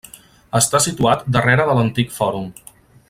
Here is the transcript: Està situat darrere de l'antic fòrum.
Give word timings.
Està 0.59 0.79
situat 0.85 1.27
darrere 1.37 1.67
de 1.71 1.77
l'antic 1.81 2.17
fòrum. 2.17 2.49